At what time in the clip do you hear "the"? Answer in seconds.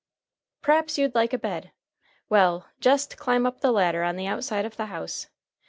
3.61-3.71, 4.15-4.25, 4.75-4.87